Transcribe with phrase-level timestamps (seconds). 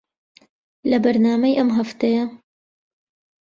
[0.89, 2.23] لە بەرنامەی ئەم هەفتەیە